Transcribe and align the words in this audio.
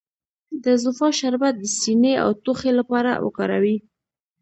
د 0.63 0.65
زوفا 0.81 1.09
شربت 1.19 1.53
د 1.59 1.65
سینې 1.79 2.13
او 2.23 2.29
ټوخي 2.43 2.71
لپاره 2.79 3.11
وکاروئ 3.25 3.77